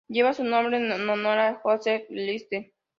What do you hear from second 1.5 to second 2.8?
Joseph Lister.